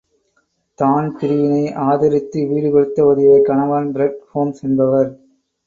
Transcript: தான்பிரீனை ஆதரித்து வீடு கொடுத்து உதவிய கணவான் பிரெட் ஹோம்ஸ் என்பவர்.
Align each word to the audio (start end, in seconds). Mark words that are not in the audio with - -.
தான்பிரீனை 0.79 1.59
ஆதரித்து 1.87 2.39
வீடு 2.49 2.71
கொடுத்து 2.71 3.01
உதவிய 3.11 3.37
கணவான் 3.49 3.91
பிரெட் 3.95 4.19
ஹோம்ஸ் 4.31 4.61
என்பவர். 4.63 5.09